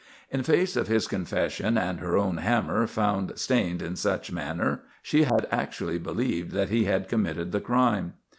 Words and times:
In 0.31 0.41
face 0.41 0.75
of 0.75 0.87
his 0.87 1.07
confession 1.07 1.77
and 1.77 1.99
her 1.99 2.17
own 2.17 2.37
hammer 2.37 2.87
found 2.87 3.37
stained 3.37 3.83
in 3.83 3.95
such 3.95 4.31
manner, 4.31 4.81
she 5.03 5.25
had 5.25 5.47
actually 5.51 5.99
believed 5.99 6.53
that 6.53 6.69
he 6.69 6.85
had 6.85 7.07
committed 7.07 7.51
the 7.51 7.61
crime. 7.61 8.13